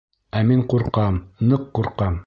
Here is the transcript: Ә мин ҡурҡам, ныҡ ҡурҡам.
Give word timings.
Ә 0.39 0.41
мин 0.51 0.63
ҡурҡам, 0.73 1.21
ныҡ 1.53 1.73
ҡурҡам. 1.79 2.19